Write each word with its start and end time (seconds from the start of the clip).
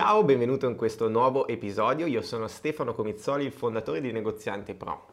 Ciao, 0.00 0.22
benvenuto 0.22 0.68
in 0.68 0.76
questo 0.76 1.08
nuovo 1.08 1.48
episodio. 1.48 2.06
Io 2.06 2.22
sono 2.22 2.46
Stefano 2.46 2.94
Comizzoli, 2.94 3.44
il 3.44 3.50
fondatore 3.50 4.00
di 4.00 4.12
Negoziante 4.12 4.74
Pro 4.74 5.06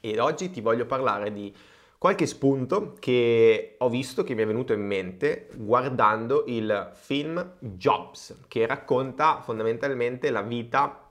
e 0.00 0.20
oggi 0.20 0.50
ti 0.50 0.60
voglio 0.60 0.86
parlare 0.86 1.32
di 1.32 1.52
qualche 1.98 2.26
spunto 2.26 2.94
che 3.00 3.74
ho 3.76 3.88
visto 3.88 4.22
che 4.22 4.36
mi 4.36 4.42
è 4.42 4.46
venuto 4.46 4.72
in 4.72 4.86
mente 4.86 5.48
guardando 5.56 6.44
il 6.46 6.92
film 6.94 7.54
Jobs, 7.58 8.42
che 8.46 8.66
racconta 8.66 9.40
fondamentalmente 9.42 10.30
la 10.30 10.42
vita 10.42 11.10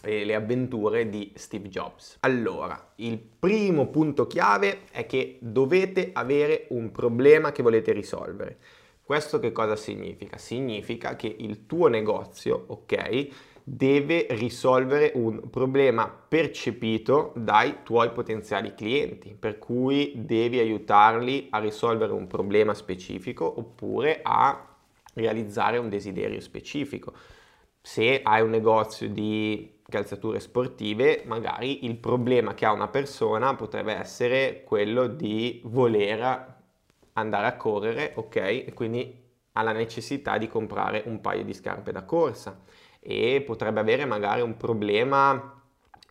e 0.00 0.24
le 0.24 0.34
avventure 0.36 1.08
di 1.08 1.32
Steve 1.34 1.68
Jobs. 1.68 2.18
Allora, 2.20 2.92
il 2.96 3.18
primo 3.18 3.88
punto 3.88 4.28
chiave 4.28 4.82
è 4.92 5.04
che 5.06 5.38
dovete 5.40 6.10
avere 6.12 6.66
un 6.68 6.92
problema 6.92 7.50
che 7.50 7.64
volete 7.64 7.90
risolvere. 7.90 8.58
Questo 9.06 9.38
che 9.38 9.52
cosa 9.52 9.76
significa? 9.76 10.36
Significa 10.36 11.14
che 11.14 11.32
il 11.38 11.66
tuo 11.66 11.86
negozio, 11.86 12.64
ok, 12.66 13.28
deve 13.62 14.26
risolvere 14.30 15.12
un 15.14 15.48
problema 15.48 16.08
percepito 16.08 17.32
dai 17.36 17.84
tuoi 17.84 18.10
potenziali 18.10 18.74
clienti, 18.74 19.36
per 19.38 19.60
cui 19.60 20.12
devi 20.16 20.58
aiutarli 20.58 21.46
a 21.50 21.60
risolvere 21.60 22.14
un 22.14 22.26
problema 22.26 22.74
specifico 22.74 23.44
oppure 23.44 24.22
a 24.24 24.74
realizzare 25.14 25.78
un 25.78 25.88
desiderio 25.88 26.40
specifico. 26.40 27.12
Se 27.80 28.22
hai 28.24 28.42
un 28.42 28.50
negozio 28.50 29.08
di 29.08 29.82
calzature 29.88 30.40
sportive, 30.40 31.22
magari 31.26 31.84
il 31.84 31.96
problema 31.96 32.54
che 32.54 32.66
ha 32.66 32.72
una 32.72 32.88
persona 32.88 33.54
potrebbe 33.54 33.94
essere 33.94 34.64
quello 34.64 35.06
di 35.06 35.60
voler 35.62 36.55
andare 37.16 37.46
a 37.46 37.56
correre, 37.56 38.12
ok? 38.14 38.36
E 38.36 38.72
quindi 38.74 39.24
ha 39.52 39.62
la 39.62 39.72
necessità 39.72 40.38
di 40.38 40.48
comprare 40.48 41.02
un 41.06 41.20
paio 41.20 41.44
di 41.44 41.54
scarpe 41.54 41.92
da 41.92 42.04
corsa 42.04 42.60
e 43.00 43.42
potrebbe 43.44 43.80
avere 43.80 44.04
magari 44.04 44.42
un 44.42 44.56
problema 44.56 45.62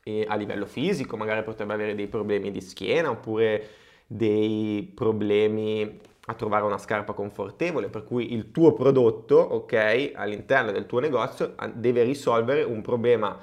eh, 0.04 0.26
a 0.28 0.36
livello 0.36 0.66
fisico, 0.66 1.18
magari 1.18 1.44
potrebbe 1.44 1.74
avere 1.74 1.96
dei 1.96 2.08
problemi 2.08 2.52
di 2.52 2.62
schiena 2.62 3.10
oppure 3.10 3.68
dei 4.08 4.92
problemi 4.96 6.00
a 6.28 6.34
trovare 6.34 6.64
una 6.64 6.80
scarpa 6.80 7.14
confortevole, 7.14 7.90
per 7.90 8.04
cui 8.04 8.34
il 8.34 8.52
tuo 8.52 8.74
prodotto, 8.74 9.38
ok, 9.38 10.12
all'interno 10.16 10.72
del 10.72 10.88
tuo 10.88 11.00
negozio 11.00 11.56
deve 11.74 12.04
risolvere 12.04 12.64
un 12.64 12.82
problema 12.82 13.38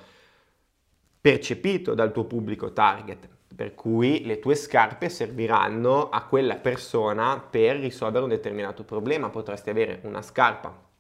percepito 1.21 1.95
dal 1.95 2.11
tuo 2.11 2.25
pubblico 2.25 2.73
target 2.73 3.29
per 3.55 3.75
cui 3.75 4.25
le 4.25 4.39
tue 4.39 4.55
scarpe 4.55 5.09
serviranno 5.09 6.09
a 6.09 6.25
quella 6.25 6.57
persona 6.57 7.39
per 7.39 7.77
risolvere 7.77 8.25
un 8.25 8.31
determinato 8.31 8.85
problema. 8.85 9.29
Potresti 9.29 9.71
avere 9.71 10.01
una 10.05 10.23
scarpa 10.23 10.91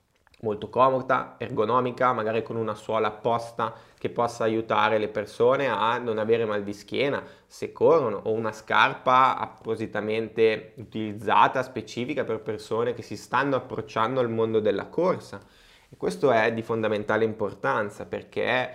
molto 0.42 0.68
comoda, 0.68 1.36
ergonomica, 1.38 2.12
magari 2.12 2.42
con 2.42 2.56
una 2.56 2.74
suola 2.74 3.08
apposta 3.08 3.72
che 3.96 4.10
possa 4.10 4.42
aiutare 4.44 4.98
le 4.98 5.08
persone 5.08 5.68
a 5.68 5.98
non 5.98 6.18
avere 6.18 6.44
mal 6.44 6.64
di 6.64 6.72
schiena 6.72 7.22
se 7.46 7.72
corrono, 7.72 8.22
o 8.24 8.32
una 8.32 8.52
scarpa 8.52 9.38
appositamente 9.38 10.72
utilizzata, 10.76 11.62
specifica 11.62 12.24
per 12.24 12.40
persone 12.40 12.92
che 12.92 13.02
si 13.02 13.16
stanno 13.16 13.56
approcciando 13.56 14.18
al 14.18 14.30
mondo 14.30 14.58
della 14.58 14.86
corsa. 14.86 15.40
E 15.88 15.96
questo 15.96 16.32
è 16.32 16.52
di 16.52 16.62
fondamentale 16.62 17.24
importanza 17.24 18.04
perché 18.04 18.74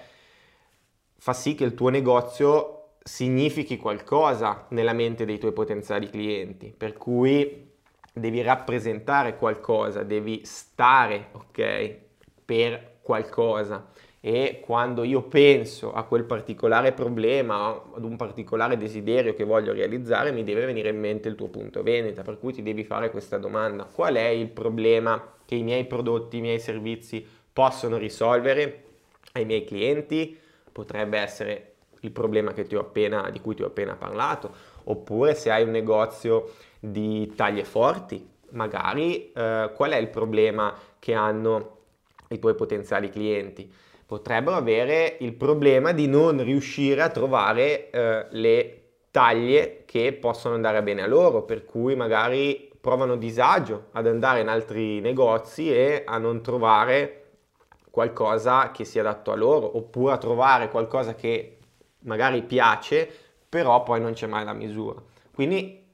fa 1.17 1.33
sì 1.33 1.55
che 1.55 1.65
il 1.65 1.73
tuo 1.73 1.89
negozio 1.89 2.76
significhi 3.07 3.77
qualcosa 3.77 4.65
nella 4.69 4.93
mente 4.93 5.23
dei 5.25 5.37
tuoi 5.37 5.53
potenziali 5.53 6.09
clienti, 6.09 6.73
per 6.75 6.93
cui 6.93 7.65
devi 8.11 8.41
rappresentare 8.41 9.37
qualcosa, 9.37 10.03
devi 10.03 10.41
stare, 10.43 11.29
ok, 11.31 11.95
per 12.43 12.97
qualcosa. 13.01 13.87
E 14.19 14.59
quando 14.61 15.03
io 15.03 15.21
penso 15.21 15.93
a 15.93 16.03
quel 16.03 16.25
particolare 16.25 16.91
problema, 16.91 17.81
ad 17.95 18.03
un 18.03 18.17
particolare 18.17 18.75
desiderio 18.75 19.33
che 19.33 19.45
voglio 19.45 19.71
realizzare, 19.71 20.33
mi 20.33 20.43
deve 20.43 20.65
venire 20.65 20.89
in 20.89 20.99
mente 20.99 21.29
il 21.29 21.35
tuo 21.35 21.47
punto 21.47 21.83
vendita, 21.83 22.23
per 22.23 22.37
cui 22.37 22.51
ti 22.51 22.61
devi 22.61 22.83
fare 22.83 23.09
questa 23.09 23.37
domanda. 23.37 23.85
Qual 23.85 24.15
è 24.15 24.27
il 24.27 24.49
problema 24.49 25.35
che 25.45 25.55
i 25.55 25.63
miei 25.63 25.85
prodotti, 25.85 26.37
i 26.37 26.41
miei 26.41 26.59
servizi 26.59 27.25
possono 27.53 27.95
risolvere 27.95 28.83
ai 29.33 29.45
miei 29.45 29.63
clienti? 29.63 30.37
Potrebbe 30.73 31.19
essere 31.19 31.76
il 32.01 32.11
problema 32.11 32.53
appena, 32.79 33.29
di 33.29 33.41
cui 33.41 33.55
ti 33.55 33.63
ho 33.63 33.67
appena 33.67 33.95
parlato, 33.95 34.51
oppure 34.85 35.35
se 35.35 35.51
hai 35.51 35.63
un 35.63 35.71
negozio 35.71 36.53
di 36.79 37.33
taglie 37.35 37.63
forti, 37.63 38.25
magari 38.51 39.31
eh, 39.31 39.71
qual 39.75 39.91
è 39.91 39.97
il 39.97 40.09
problema 40.09 40.73
che 40.99 41.13
hanno 41.13 41.77
i 42.29 42.39
tuoi 42.39 42.55
potenziali 42.55 43.09
clienti? 43.09 43.71
Potrebbero 44.05 44.55
avere 44.55 45.17
il 45.19 45.33
problema 45.33 45.91
di 45.91 46.07
non 46.07 46.41
riuscire 46.41 47.01
a 47.01 47.09
trovare 47.09 47.89
eh, 47.89 48.25
le 48.29 48.81
taglie 49.11 49.83
che 49.85 50.13
possono 50.13 50.55
andare 50.55 50.81
bene 50.83 51.01
a 51.01 51.07
loro, 51.07 51.43
per 51.43 51.65
cui 51.65 51.95
magari 51.95 52.71
provano 52.79 53.17
disagio 53.17 53.87
ad 53.91 54.07
andare 54.07 54.39
in 54.39 54.47
altri 54.47 55.01
negozi 55.01 55.73
e 55.73 56.03
a 56.05 56.17
non 56.17 56.41
trovare 56.41 57.23
qualcosa 57.89 58.71
che 58.71 58.85
sia 58.85 59.01
adatto 59.01 59.31
a 59.31 59.35
loro, 59.35 59.75
oppure 59.75 60.13
a 60.13 60.17
trovare 60.17 60.69
qualcosa 60.69 61.15
che 61.15 61.56
magari 61.99 62.43
piace, 62.43 63.09
però 63.47 63.83
poi 63.83 64.01
non 64.01 64.13
c'è 64.13 64.27
mai 64.27 64.43
la 64.43 64.53
misura. 64.53 65.01
Quindi 65.33 65.85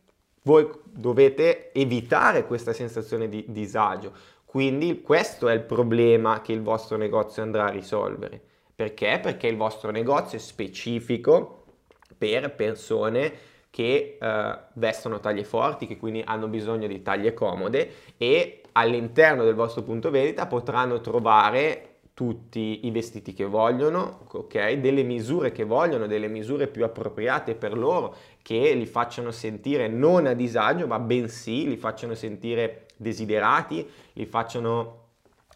voi 0.43 0.69
dovete 0.83 1.71
evitare 1.73 2.45
questa 2.45 2.73
sensazione 2.73 3.29
di 3.29 3.45
disagio. 3.47 4.11
Quindi 4.45 5.01
questo 5.01 5.47
è 5.47 5.53
il 5.53 5.63
problema 5.63 6.41
che 6.41 6.51
il 6.51 6.61
vostro 6.61 6.97
negozio 6.97 7.41
andrà 7.41 7.65
a 7.65 7.69
risolvere. 7.69 8.41
Perché? 8.75 9.19
Perché 9.21 9.47
il 9.47 9.57
vostro 9.57 9.91
negozio 9.91 10.37
è 10.37 10.41
specifico 10.41 11.63
per 12.17 12.53
persone 12.53 13.33
che 13.69 14.17
eh, 14.19 14.57
vestono 14.73 15.19
taglie 15.19 15.43
forti, 15.43 15.87
che 15.87 15.97
quindi 15.97 16.21
hanno 16.23 16.47
bisogno 16.47 16.85
di 16.87 17.01
taglie 17.01 17.33
comode 17.33 17.91
e 18.17 18.61
all'interno 18.73 19.43
del 19.43 19.55
vostro 19.55 19.81
punto 19.81 20.11
vendita 20.11 20.45
potranno 20.45 21.01
trovare 21.01 21.92
tutti 22.13 22.85
i 22.85 22.91
vestiti 22.91 23.34
che 23.34 23.46
vogliono, 23.46 24.28
ok? 24.31 24.74
Delle 24.74 25.03
misure 25.03 25.51
che 25.51 25.63
vogliono, 25.63 26.06
delle 26.06 26.28
misure 26.28 26.68
più 26.68 26.84
appropriate 26.84 27.56
per 27.56 27.75
loro, 27.75 28.16
che 28.41 28.74
li 28.74 28.85
facciano 28.85 29.31
sentire 29.31 29.88
non 29.88 30.28
a 30.28 30.34
disagio, 30.34 30.85
ma 30.85 31.00
bensì 31.00 31.68
li 31.68 31.78
facciano 31.78 32.13
sentire 32.13 32.85
desiderati, 32.97 33.88
li 34.13 34.25
facciano 34.25 35.01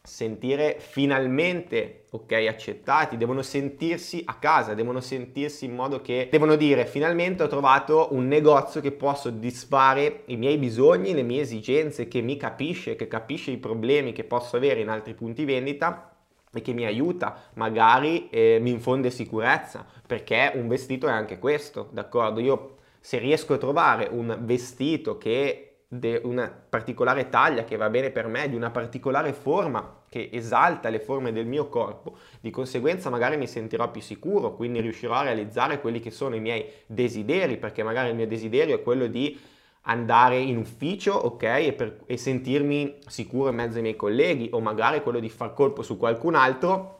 sentire 0.07 0.77
finalmente 0.79 2.05
ok 2.11 2.31
accettati 2.47 3.17
devono 3.17 3.41
sentirsi 3.41 4.21
a 4.23 4.35
casa 4.35 4.73
devono 4.73 5.01
sentirsi 5.01 5.65
in 5.65 5.75
modo 5.75 5.99
che 5.99 6.29
devono 6.31 6.55
dire 6.55 6.85
finalmente 6.85 7.43
ho 7.43 7.47
trovato 7.47 8.07
un 8.11 8.25
negozio 8.25 8.79
che 8.79 8.93
può 8.93 9.13
soddisfare 9.13 10.23
i 10.27 10.37
miei 10.37 10.57
bisogni 10.57 11.13
le 11.13 11.23
mie 11.23 11.41
esigenze 11.41 12.07
che 12.07 12.21
mi 12.21 12.37
capisce 12.37 12.95
che 12.95 13.09
capisce 13.09 13.51
i 13.51 13.57
problemi 13.57 14.13
che 14.13 14.23
posso 14.23 14.55
avere 14.55 14.79
in 14.79 14.87
altri 14.87 15.13
punti 15.13 15.43
vendita 15.43 16.16
e 16.53 16.61
che 16.61 16.73
mi 16.73 16.85
aiuta, 16.85 17.43
magari 17.55 18.29
eh, 18.29 18.59
mi 18.61 18.71
infonde 18.71 19.09
sicurezza, 19.09 19.85
perché 20.05 20.51
un 20.55 20.67
vestito 20.67 21.07
è 21.07 21.11
anche 21.11 21.39
questo, 21.39 21.89
d'accordo? 21.91 22.39
Io 22.39 22.75
se 22.99 23.19
riesco 23.19 23.53
a 23.53 23.57
trovare 23.57 24.07
un 24.11 24.37
vestito 24.41 25.17
che 25.17 25.67
di 25.89 26.19
una 26.23 26.49
particolare 26.69 27.29
taglia 27.29 27.63
che 27.63 27.77
va 27.77 27.89
bene 27.89 28.09
per 28.11 28.27
me, 28.27 28.49
di 28.49 28.55
una 28.55 28.71
particolare 28.71 29.31
forma 29.31 30.03
che 30.09 30.29
esalta 30.33 30.89
le 30.89 30.99
forme 30.99 31.31
del 31.31 31.45
mio 31.45 31.69
corpo, 31.69 32.17
di 32.41 32.49
conseguenza 32.49 33.09
magari 33.09 33.37
mi 33.37 33.47
sentirò 33.47 33.89
più 33.89 34.01
sicuro, 34.01 34.55
quindi 34.55 34.81
riuscirò 34.81 35.15
a 35.15 35.23
realizzare 35.23 35.79
quelli 35.79 35.99
che 35.99 36.11
sono 36.11 36.35
i 36.35 36.41
miei 36.41 36.65
desideri, 36.85 37.57
perché 37.57 37.83
magari 37.83 38.09
il 38.09 38.15
mio 38.15 38.27
desiderio 38.27 38.75
è 38.75 38.81
quello 38.81 39.07
di 39.07 39.39
andare 39.87 40.37
in 40.37 40.57
ufficio, 40.57 41.13
ok, 41.13 41.43
e, 41.43 41.73
per, 41.73 41.99
e, 42.05 42.17
sentirmi 42.17 42.97
sicuro 43.07 43.49
in 43.49 43.55
mezzo 43.55 43.77
ai 43.77 43.83
miei 43.83 43.95
colleghi 43.95 44.49
o 44.51 44.59
magari 44.59 45.01
quello 45.01 45.19
di 45.19 45.29
far 45.29 45.53
colpo 45.53 45.81
su 45.81 45.97
qualcun 45.97 46.35
altro, 46.35 46.99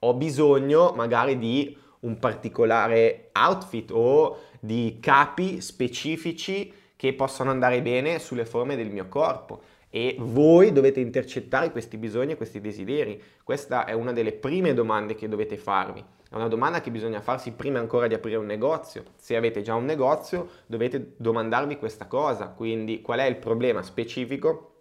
ho 0.00 0.14
bisogno 0.14 0.92
magari 0.94 1.38
di 1.38 1.76
un 2.00 2.18
particolare 2.18 3.30
outfit 3.32 3.90
o 3.92 4.38
di 4.60 4.98
capi 5.00 5.60
specifici 5.60 6.72
che 6.96 7.12
possono 7.14 7.50
andare 7.50 7.82
bene 7.82 8.18
sulle 8.18 8.44
forme 8.44 8.76
del 8.76 8.90
mio 8.90 9.08
corpo 9.08 9.60
e 9.90 10.16
voi 10.18 10.72
dovete 10.72 11.00
intercettare 11.00 11.70
questi 11.70 11.96
bisogni 11.96 12.32
e 12.32 12.36
questi 12.36 12.60
desideri. 12.60 13.20
Questa 13.42 13.84
è 13.84 13.92
una 13.92 14.12
delle 14.12 14.32
prime 14.32 14.74
domande 14.74 15.14
che 15.14 15.28
dovete 15.28 15.56
farvi. 15.56 16.04
È 16.30 16.34
una 16.34 16.48
domanda 16.48 16.82
che 16.82 16.90
bisogna 16.90 17.22
farsi 17.22 17.52
prima 17.52 17.78
ancora 17.78 18.06
di 18.06 18.12
aprire 18.12 18.36
un 18.36 18.44
negozio. 18.44 19.02
Se 19.16 19.34
avete 19.34 19.62
già 19.62 19.74
un 19.74 19.86
negozio 19.86 20.48
dovete 20.66 21.14
domandarvi 21.16 21.78
questa 21.78 22.06
cosa, 22.06 22.48
quindi 22.48 23.00
qual 23.00 23.20
è 23.20 23.24
il 23.24 23.36
problema 23.36 23.82
specifico 23.82 24.72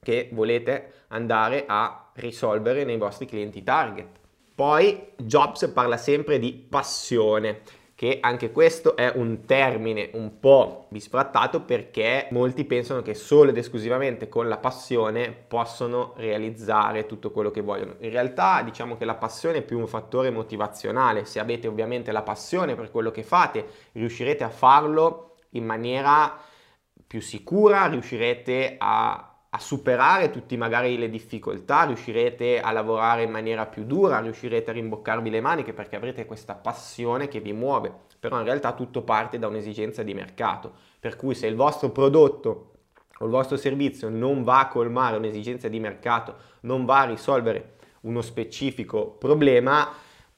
che 0.00 0.28
volete 0.32 1.04
andare 1.08 1.64
a 1.66 2.10
risolvere 2.14 2.84
nei 2.84 2.98
vostri 2.98 3.26
clienti 3.26 3.64
target. 3.64 4.20
Poi 4.54 5.12
Jobs 5.16 5.70
parla 5.74 5.96
sempre 5.96 6.38
di 6.38 6.52
passione 6.52 7.62
che 8.02 8.18
anche 8.20 8.50
questo 8.50 8.96
è 8.96 9.12
un 9.14 9.44
termine 9.44 10.10
un 10.14 10.40
po' 10.40 10.86
bisfrattato 10.88 11.60
perché 11.60 12.26
molti 12.32 12.64
pensano 12.64 13.00
che 13.00 13.14
solo 13.14 13.50
ed 13.50 13.56
esclusivamente 13.58 14.28
con 14.28 14.48
la 14.48 14.56
passione 14.56 15.30
possono 15.30 16.12
realizzare 16.16 17.06
tutto 17.06 17.30
quello 17.30 17.52
che 17.52 17.60
vogliono. 17.60 17.94
In 18.00 18.10
realtà 18.10 18.62
diciamo 18.62 18.96
che 18.96 19.04
la 19.04 19.14
passione 19.14 19.58
è 19.58 19.62
più 19.62 19.78
un 19.78 19.86
fattore 19.86 20.30
motivazionale, 20.30 21.26
se 21.26 21.38
avete 21.38 21.68
ovviamente 21.68 22.10
la 22.10 22.22
passione 22.22 22.74
per 22.74 22.90
quello 22.90 23.12
che 23.12 23.22
fate, 23.22 23.66
riuscirete 23.92 24.42
a 24.42 24.50
farlo 24.50 25.36
in 25.50 25.64
maniera 25.64 26.36
più 27.06 27.20
sicura, 27.20 27.86
riuscirete 27.86 28.74
a 28.78 29.31
a 29.54 29.58
superare 29.58 30.30
tutte 30.30 30.56
magari 30.56 30.96
le 30.96 31.10
difficoltà, 31.10 31.82
riuscirete 31.82 32.60
a 32.60 32.72
lavorare 32.72 33.24
in 33.24 33.30
maniera 33.30 33.66
più 33.66 33.84
dura, 33.84 34.18
riuscirete 34.20 34.70
a 34.70 34.72
rimboccarvi 34.72 35.28
le 35.28 35.42
maniche 35.42 35.74
perché 35.74 35.96
avrete 35.96 36.24
questa 36.24 36.54
passione 36.54 37.28
che 37.28 37.40
vi 37.40 37.52
muove, 37.52 37.92
però 38.18 38.38
in 38.38 38.44
realtà 38.44 38.72
tutto 38.72 39.02
parte 39.02 39.38
da 39.38 39.48
un'esigenza 39.48 40.02
di 40.02 40.14
mercato, 40.14 40.72
per 40.98 41.16
cui 41.16 41.34
se 41.34 41.48
il 41.48 41.54
vostro 41.54 41.90
prodotto 41.90 42.70
o 43.18 43.24
il 43.26 43.30
vostro 43.30 43.58
servizio 43.58 44.08
non 44.08 44.42
va 44.42 44.60
a 44.60 44.68
colmare 44.68 45.18
un'esigenza 45.18 45.68
di 45.68 45.80
mercato, 45.80 46.36
non 46.60 46.86
va 46.86 47.00
a 47.00 47.04
risolvere 47.04 47.74
uno 48.02 48.22
specifico 48.22 49.10
problema, 49.10 49.86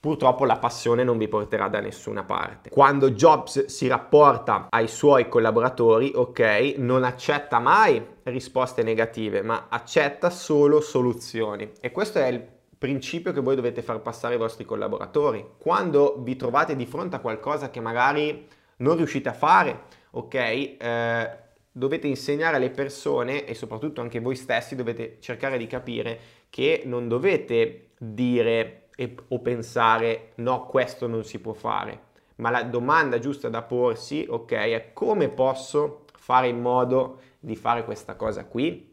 purtroppo 0.04 0.44
la 0.44 0.58
passione 0.58 1.02
non 1.02 1.16
vi 1.16 1.28
porterà 1.28 1.68
da 1.68 1.80
nessuna 1.80 2.24
parte. 2.24 2.68
Quando 2.68 3.12
Jobs 3.12 3.64
si 3.64 3.86
rapporta 3.86 4.66
ai 4.68 4.86
suoi 4.86 5.30
collaboratori, 5.30 6.12
ok, 6.14 6.74
non 6.76 7.04
accetta 7.04 7.58
mai 7.58 8.04
risposte 8.24 8.82
negative, 8.82 9.40
ma 9.40 9.68
accetta 9.70 10.28
solo 10.28 10.82
soluzioni. 10.82 11.72
E 11.80 11.90
questo 11.90 12.18
è 12.18 12.26
il 12.26 12.46
principio 12.76 13.32
che 13.32 13.40
voi 13.40 13.56
dovete 13.56 13.80
far 13.80 14.02
passare 14.02 14.34
ai 14.34 14.40
vostri 14.40 14.66
collaboratori. 14.66 15.52
Quando 15.56 16.16
vi 16.18 16.36
trovate 16.36 16.76
di 16.76 16.84
fronte 16.84 17.16
a 17.16 17.20
qualcosa 17.20 17.70
che 17.70 17.80
magari 17.80 18.46
non 18.76 18.96
riuscite 18.96 19.30
a 19.30 19.32
fare, 19.32 19.84
ok, 20.10 20.34
eh, 20.34 21.38
dovete 21.72 22.08
insegnare 22.08 22.56
alle 22.56 22.68
persone 22.68 23.46
e 23.46 23.54
soprattutto 23.54 24.02
anche 24.02 24.20
voi 24.20 24.36
stessi 24.36 24.76
dovete 24.76 25.16
cercare 25.20 25.56
di 25.56 25.66
capire 25.66 26.18
che 26.50 26.82
non 26.84 27.08
dovete 27.08 27.92
dire 27.96 28.83
e, 28.96 29.14
o 29.28 29.40
pensare 29.40 30.32
no, 30.36 30.66
questo 30.66 31.06
non 31.06 31.24
si 31.24 31.40
può 31.40 31.52
fare, 31.52 32.00
ma 32.36 32.50
la 32.50 32.62
domanda 32.62 33.18
giusta 33.18 33.48
da 33.48 33.62
porsi, 33.62 34.26
ok, 34.28 34.52
è 34.52 34.90
come 34.92 35.28
posso 35.28 36.04
fare 36.16 36.48
in 36.48 36.60
modo 36.60 37.20
di 37.38 37.56
fare 37.56 37.84
questa 37.84 38.16
cosa 38.16 38.44
qui? 38.44 38.92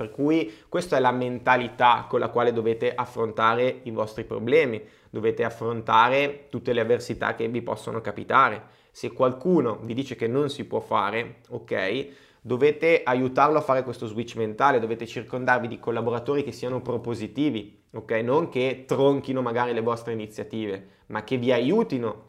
Per 0.00 0.10
cui 0.10 0.50
questa 0.68 0.96
è 0.96 1.00
la 1.00 1.12
mentalità 1.12 2.06
con 2.08 2.20
la 2.20 2.28
quale 2.28 2.54
dovete 2.54 2.94
affrontare 2.94 3.80
i 3.82 3.90
vostri 3.90 4.24
problemi, 4.24 4.82
dovete 5.10 5.44
affrontare 5.44 6.46
tutte 6.48 6.72
le 6.72 6.80
avversità 6.80 7.34
che 7.34 7.48
vi 7.48 7.60
possono 7.60 8.00
capitare. 8.00 8.78
Se 8.92 9.12
qualcuno 9.12 9.78
vi 9.82 9.92
dice 9.92 10.16
che 10.16 10.26
non 10.26 10.48
si 10.48 10.64
può 10.64 10.80
fare, 10.80 11.40
ok, 11.50 12.08
dovete 12.40 13.02
aiutarlo 13.04 13.58
a 13.58 13.62
fare 13.62 13.82
questo 13.82 14.06
switch 14.06 14.36
mentale, 14.36 14.80
dovete 14.80 15.06
circondarvi 15.06 15.68
di 15.68 15.78
collaboratori 15.78 16.42
che 16.42 16.52
siano 16.52 16.80
propositivi, 16.80 17.79
ok? 17.92 18.10
Non 18.12 18.48
che 18.48 18.84
tronchino 18.86 19.42
magari 19.42 19.72
le 19.72 19.80
vostre 19.80 20.12
iniziative, 20.12 20.88
ma 21.06 21.24
che 21.24 21.36
vi 21.36 21.52
aiutino 21.52 22.28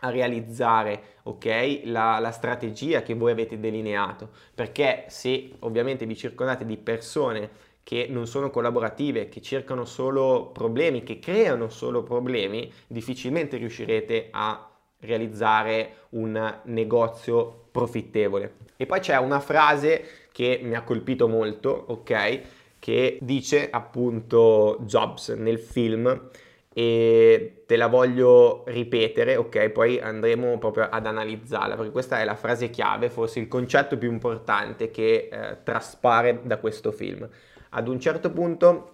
a 0.00 0.10
realizzare 0.10 1.02
ok 1.24 1.80
la, 1.84 2.18
la, 2.18 2.30
strategia 2.30 3.02
che 3.02 3.14
voi 3.14 3.32
avete 3.32 3.58
delineato. 3.58 4.30
Perché 4.54 5.06
se 5.08 5.50
ovviamente 5.60 6.06
vi 6.06 6.16
circondate 6.16 6.64
di 6.64 6.76
persone 6.76 7.66
che 7.82 8.06
non 8.08 8.26
sono 8.26 8.50
collaborative 8.50 9.28
che 9.28 9.40
cercano 9.40 9.86
solo 9.86 10.50
problemi 10.52 11.02
che 11.02 11.18
creano 11.18 11.70
solo 11.70 12.02
problemi 12.02 12.70
difficilmente 12.86 13.56
riuscirete 13.56 14.28
a 14.30 14.68
realizzare 15.00 16.06
un 16.10 16.60
negozio 16.64 17.68
profittevole. 17.70 18.56
E 18.76 18.86
poi 18.86 19.00
c'è 19.00 19.16
una 19.16 19.40
frase 19.40 20.26
che 20.32 20.60
mi 20.62 20.74
ha 20.74 20.82
colpito 20.82 21.28
molto 21.28 21.70
ok 21.88 22.40
che 22.78 23.18
dice 23.20 23.68
appunto 23.70 24.78
Jobs 24.80 25.30
nel 25.30 25.58
film 25.58 26.30
e 26.78 27.64
te 27.66 27.76
la 27.76 27.88
voglio 27.88 28.62
ripetere, 28.68 29.34
ok? 29.34 29.70
Poi 29.70 29.98
andremo 29.98 30.58
proprio 30.58 30.88
ad 30.88 31.06
analizzarla 31.06 31.74
perché 31.74 31.90
questa 31.90 32.20
è 32.20 32.24
la 32.24 32.36
frase 32.36 32.70
chiave, 32.70 33.10
forse 33.10 33.40
il 33.40 33.48
concetto 33.48 33.98
più 33.98 34.10
importante 34.10 34.92
che 34.92 35.28
eh, 35.30 35.56
traspare 35.64 36.40
da 36.44 36.58
questo 36.58 36.92
film. 36.92 37.28
Ad 37.70 37.88
un 37.88 37.98
certo 37.98 38.30
punto 38.30 38.92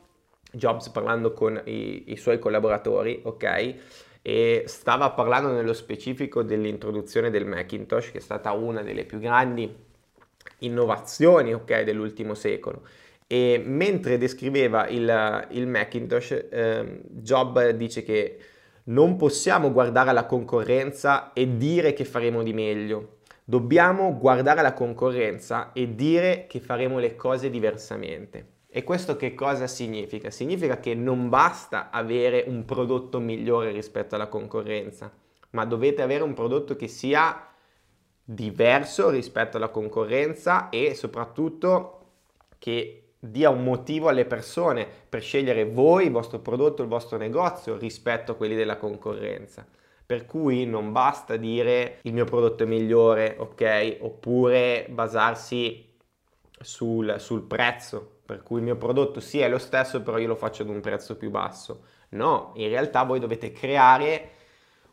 Jobs 0.50 0.88
parlando 0.88 1.32
con 1.34 1.60
i, 1.66 2.04
i 2.12 2.16
suoi 2.16 2.38
collaboratori, 2.38 3.20
ok? 3.22 3.74
E 4.22 4.64
stava 4.66 5.10
parlando 5.10 5.52
nello 5.52 5.74
specifico 5.74 6.42
dell'introduzione 6.42 7.28
del 7.28 7.44
Macintosh, 7.44 8.12
che 8.12 8.18
è 8.18 8.22
stata 8.22 8.52
una 8.52 8.80
delle 8.82 9.04
più 9.04 9.18
grandi 9.18 9.70
innovazioni, 10.60 11.52
ok, 11.52 11.82
dell'ultimo 11.82 12.32
secolo 12.32 12.82
e 13.34 13.60
mentre 13.64 14.16
descriveva 14.16 14.86
il, 14.86 15.48
il 15.50 15.66
Macintosh, 15.66 16.46
eh, 16.52 17.00
Job 17.02 17.70
dice 17.70 18.04
che 18.04 18.38
non 18.84 19.16
possiamo 19.16 19.72
guardare 19.72 20.10
alla 20.10 20.26
concorrenza 20.26 21.32
e 21.32 21.56
dire 21.56 21.94
che 21.94 22.04
faremo 22.04 22.44
di 22.44 22.52
meglio. 22.52 23.16
Dobbiamo 23.42 24.16
guardare 24.16 24.60
alla 24.60 24.72
concorrenza 24.72 25.72
e 25.72 25.96
dire 25.96 26.46
che 26.46 26.60
faremo 26.60 27.00
le 27.00 27.16
cose 27.16 27.50
diversamente. 27.50 28.52
E 28.68 28.84
questo 28.84 29.16
che 29.16 29.34
cosa 29.34 29.66
significa? 29.66 30.30
Significa 30.30 30.78
che 30.78 30.94
non 30.94 31.28
basta 31.28 31.90
avere 31.90 32.44
un 32.46 32.64
prodotto 32.64 33.18
migliore 33.18 33.72
rispetto 33.72 34.14
alla 34.14 34.28
concorrenza, 34.28 35.12
ma 35.50 35.64
dovete 35.64 36.02
avere 36.02 36.22
un 36.22 36.34
prodotto 36.34 36.76
che 36.76 36.86
sia 36.86 37.48
diverso 38.22 39.10
rispetto 39.10 39.56
alla 39.56 39.70
concorrenza 39.70 40.68
e 40.68 40.94
soprattutto 40.94 41.98
che 42.60 43.03
dia 43.30 43.50
un 43.50 43.64
motivo 43.64 44.08
alle 44.08 44.26
persone 44.26 44.86
per 45.08 45.22
scegliere 45.22 45.64
voi, 45.64 46.06
il 46.06 46.10
vostro 46.10 46.40
prodotto, 46.40 46.82
il 46.82 46.88
vostro 46.88 47.16
negozio 47.16 47.76
rispetto 47.76 48.32
a 48.32 48.34
quelli 48.34 48.54
della 48.54 48.76
concorrenza. 48.76 49.66
Per 50.06 50.26
cui 50.26 50.66
non 50.66 50.92
basta 50.92 51.36
dire 51.36 51.98
il 52.02 52.12
mio 52.12 52.26
prodotto 52.26 52.64
è 52.64 52.66
migliore, 52.66 53.36
ok? 53.38 53.98
Oppure 54.00 54.86
basarsi 54.90 55.92
sul, 56.60 57.16
sul 57.18 57.42
prezzo, 57.42 58.18
per 58.26 58.42
cui 58.42 58.58
il 58.58 58.64
mio 58.64 58.76
prodotto 58.76 59.20
sì 59.20 59.40
è 59.40 59.48
lo 59.48 59.58
stesso, 59.58 60.02
però 60.02 60.18
io 60.18 60.28
lo 60.28 60.36
faccio 60.36 60.62
ad 60.62 60.68
un 60.68 60.80
prezzo 60.80 61.16
più 61.16 61.30
basso. 61.30 61.84
No, 62.10 62.52
in 62.56 62.68
realtà 62.68 63.02
voi 63.04 63.18
dovete 63.18 63.52
creare 63.52 64.30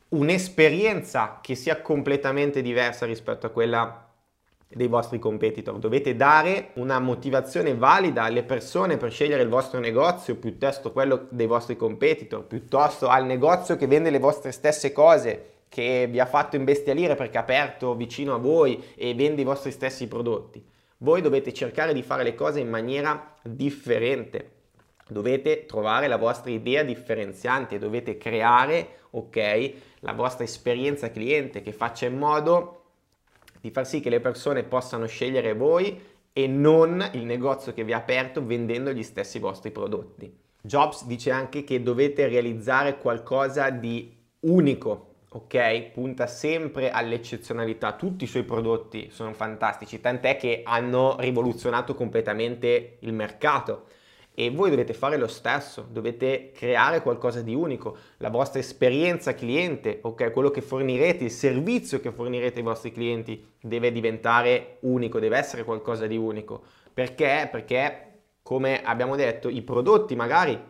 un'esperienza 0.09 1.39
che 1.41 1.55
sia 1.55 1.81
completamente 1.81 2.61
diversa 2.61 3.05
rispetto 3.05 3.45
a 3.45 3.49
quella 3.49 4.10
dei 4.73 4.87
vostri 4.87 5.19
competitor. 5.19 5.77
Dovete 5.77 6.15
dare 6.15 6.69
una 6.75 6.99
motivazione 6.99 7.75
valida 7.75 8.23
alle 8.23 8.43
persone 8.43 8.97
per 8.97 9.11
scegliere 9.11 9.43
il 9.43 9.49
vostro 9.49 9.79
negozio 9.79 10.35
piuttosto 10.35 10.91
quello 10.91 11.27
dei 11.29 11.47
vostri 11.47 11.75
competitor, 11.75 12.45
piuttosto 12.45 13.07
al 13.07 13.25
negozio 13.25 13.75
che 13.75 13.87
vende 13.87 14.09
le 14.09 14.19
vostre 14.19 14.51
stesse 14.51 14.91
cose, 14.91 15.45
che 15.69 16.07
vi 16.09 16.19
ha 16.19 16.25
fatto 16.25 16.55
imbestialire 16.55 17.15
perché 17.15 17.37
è 17.37 17.41
aperto 17.41 17.95
vicino 17.95 18.33
a 18.33 18.37
voi 18.37 18.83
e 18.95 19.13
vende 19.13 19.41
i 19.41 19.45
vostri 19.45 19.71
stessi 19.71 20.07
prodotti. 20.07 20.63
Voi 20.97 21.21
dovete 21.21 21.53
cercare 21.53 21.93
di 21.93 22.03
fare 22.03 22.23
le 22.23 22.35
cose 22.35 22.59
in 22.59 22.69
maniera 22.69 23.33
differente. 23.41 24.59
Dovete 25.07 25.65
trovare 25.65 26.07
la 26.07 26.17
vostra 26.17 26.51
idea 26.51 26.83
differenziante, 26.83 27.79
dovete 27.79 28.17
creare, 28.17 28.99
ok, 29.11 29.73
la 29.99 30.13
vostra 30.13 30.43
esperienza 30.43 31.11
cliente 31.11 31.61
che 31.61 31.71
faccia 31.71 32.05
in 32.05 32.17
modo 32.17 32.80
di 33.61 33.69
far 33.71 33.87
sì 33.87 33.99
che 34.01 34.09
le 34.09 34.19
persone 34.19 34.63
possano 34.63 35.05
scegliere 35.05 35.53
voi 35.53 35.99
e 36.33 36.47
non 36.47 37.07
il 37.13 37.23
negozio 37.23 37.73
che 37.73 37.83
vi 37.83 37.93
ha 37.93 37.97
aperto 37.97 38.43
vendendo 38.43 38.91
gli 38.91 39.03
stessi 39.03 39.39
vostri 39.39 39.71
prodotti. 39.71 40.35
Jobs 40.61 41.05
dice 41.05 41.31
anche 41.31 41.63
che 41.63 41.81
dovete 41.81 42.27
realizzare 42.27 42.97
qualcosa 42.97 43.69
di 43.69 44.15
unico, 44.41 45.15
ok? 45.29 45.91
Punta 45.91 46.27
sempre 46.27 46.91
all'eccezionalità. 46.91 47.93
Tutti 47.93 48.23
i 48.23 48.27
suoi 48.27 48.43
prodotti 48.43 49.09
sono 49.11 49.33
fantastici, 49.33 49.99
tant'è 49.99 50.37
che 50.37 50.61
hanno 50.63 51.15
rivoluzionato 51.19 51.95
completamente 51.95 52.97
il 52.99 53.13
mercato 53.13 53.85
e 54.33 54.49
voi 54.49 54.69
dovete 54.69 54.93
fare 54.93 55.17
lo 55.17 55.27
stesso, 55.27 55.85
dovete 55.89 56.51
creare 56.53 57.01
qualcosa 57.01 57.41
di 57.41 57.53
unico, 57.53 57.97
la 58.17 58.29
vostra 58.29 58.59
esperienza 58.59 59.33
cliente, 59.33 59.99
ok, 60.01 60.31
quello 60.31 60.51
che 60.51 60.61
fornirete, 60.61 61.25
il 61.25 61.31
servizio 61.31 61.99
che 61.99 62.11
fornirete 62.11 62.59
ai 62.59 62.65
vostri 62.65 62.91
clienti 62.91 63.45
deve 63.61 63.91
diventare 63.91 64.77
unico, 64.81 65.19
deve 65.19 65.37
essere 65.37 65.63
qualcosa 65.63 66.07
di 66.07 66.17
unico. 66.17 66.63
Perché? 66.93 67.47
Perché 67.51 68.11
come 68.41 68.81
abbiamo 68.83 69.15
detto, 69.15 69.49
i 69.49 69.61
prodotti 69.61 70.15
magari 70.15 70.69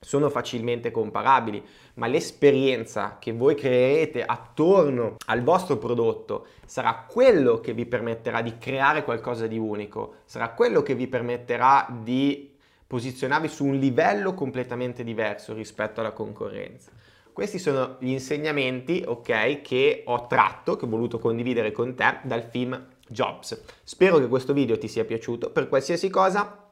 sono 0.00 0.30
facilmente 0.30 0.90
comparabili, 0.90 1.62
ma 1.94 2.06
l'esperienza 2.06 3.16
che 3.18 3.32
voi 3.32 3.56
creerete 3.56 4.24
attorno 4.24 5.16
al 5.26 5.42
vostro 5.42 5.76
prodotto 5.76 6.46
sarà 6.64 7.04
quello 7.08 7.60
che 7.60 7.72
vi 7.72 7.84
permetterà 7.84 8.40
di 8.40 8.58
creare 8.58 9.02
qualcosa 9.02 9.46
di 9.46 9.58
unico, 9.58 10.18
sarà 10.24 10.50
quello 10.50 10.82
che 10.82 10.94
vi 10.94 11.08
permetterà 11.08 11.88
di 12.02 12.47
posizionarvi 12.88 13.48
su 13.48 13.66
un 13.66 13.76
livello 13.76 14.34
completamente 14.34 15.04
diverso 15.04 15.54
rispetto 15.54 16.00
alla 16.00 16.12
concorrenza. 16.12 16.90
Questi 17.32 17.60
sono 17.60 17.98
gli 18.00 18.08
insegnamenti, 18.10 19.04
ok, 19.06 19.60
che 19.60 20.02
ho 20.06 20.26
tratto, 20.26 20.74
che 20.74 20.86
ho 20.86 20.88
voluto 20.88 21.20
condividere 21.20 21.70
con 21.70 21.94
te 21.94 22.18
dal 22.24 22.42
film 22.42 22.84
Jobs. 23.06 23.62
Spero 23.84 24.18
che 24.18 24.26
questo 24.26 24.52
video 24.52 24.76
ti 24.76 24.88
sia 24.88 25.04
piaciuto. 25.04 25.50
Per 25.50 25.68
qualsiasi 25.68 26.10
cosa 26.10 26.66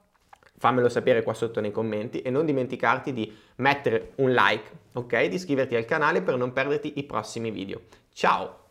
fammelo 0.58 0.88
sapere 0.88 1.22
qua 1.22 1.34
sotto 1.34 1.60
nei 1.60 1.70
commenti 1.70 2.22
e 2.22 2.30
non 2.30 2.46
dimenticarti 2.46 3.12
di 3.12 3.32
mettere 3.56 4.12
un 4.16 4.32
like, 4.32 4.70
ok? 4.94 5.26
Di 5.26 5.34
iscriverti 5.36 5.76
al 5.76 5.84
canale 5.84 6.22
per 6.22 6.36
non 6.36 6.52
perderti 6.52 6.94
i 6.96 7.04
prossimi 7.04 7.50
video. 7.50 7.82
Ciao! 8.12 8.65